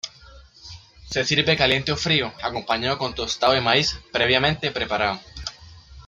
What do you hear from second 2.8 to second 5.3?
con tostado de maíz previamente preparado.